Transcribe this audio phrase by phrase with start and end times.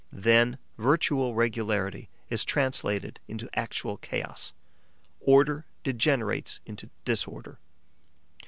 [0.11, 4.51] Then virtual regularity is translated into actual chaos;
[5.19, 7.59] order degenerates into disorder.